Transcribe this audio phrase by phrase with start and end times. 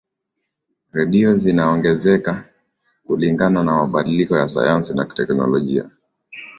[0.93, 2.43] redio zinaongezeka
[3.05, 5.89] kulingana na mabadiliko ya sayansi na teknolojia